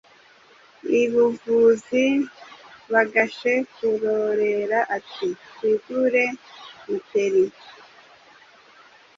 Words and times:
I 0.99 1.03
Bucuzi 1.11 2.03
bagashe 2.91 3.53
kurorera. 3.73 4.79
Ati: 4.97 5.27
twigure 5.45 6.25
Muteri 6.87 7.45